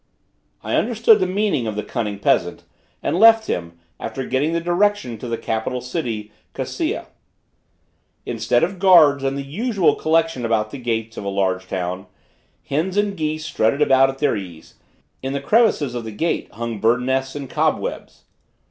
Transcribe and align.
I 0.63 0.73
understood 0.77 1.19
the 1.19 1.27
meaning 1.27 1.67
of 1.67 1.75
the 1.75 1.83
cunning 1.83 2.17
peasant, 2.17 2.63
and 3.03 3.19
left 3.19 3.45
him, 3.45 3.77
after 3.99 4.25
getting 4.25 4.51
the 4.51 4.59
direction 4.59 5.19
to 5.19 5.27
the 5.27 5.37
capital 5.37 5.79
city, 5.79 6.31
Casea. 6.55 7.05
Instead 8.25 8.63
of 8.63 8.79
guards 8.79 9.23
and 9.23 9.37
the 9.37 9.43
usual 9.43 9.93
collection 9.93 10.43
about 10.43 10.71
the 10.71 10.79
gates 10.79 11.17
of 11.17 11.23
a 11.23 11.29
large 11.29 11.67
town, 11.67 12.07
hens 12.67 12.97
and 12.97 13.15
geese 13.15 13.45
strutted 13.45 13.83
about 13.83 14.09
at 14.09 14.17
their 14.17 14.35
ease: 14.35 14.73
in 15.21 15.33
the 15.33 15.39
crevices 15.39 15.93
of 15.93 16.03
the 16.03 16.11
gate 16.11 16.51
hung 16.53 16.79
birds 16.79 17.03
nests 17.03 17.35
and 17.35 17.47
cobwebs. 17.47 18.23